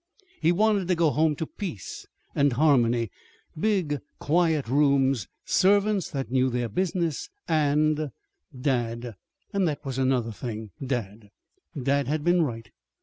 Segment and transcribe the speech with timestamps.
[0.41, 3.11] He wanted to go home to peace and harmony,
[3.55, 8.09] big, quiet rooms, servants that knew their business, and
[8.59, 9.13] dad.
[9.53, 11.29] And that was another thing dad.
[11.79, 12.71] Dad had been right.